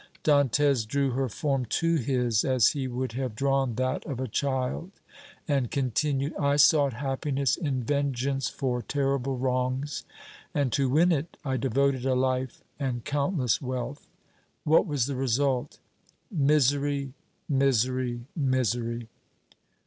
[0.23, 4.89] Dantès drew her form to his as he would have drawn that of a child,
[5.47, 10.03] and continued: "I sought happiness in vengeance for terrible wrongs,
[10.55, 14.07] and to win it I devoted a life and countless wealth.
[14.63, 15.77] What was the result?
[16.31, 17.13] Misery!
[17.47, 18.21] misery!
[18.35, 19.07] misery!"